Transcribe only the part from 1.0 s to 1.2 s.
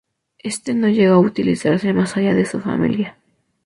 a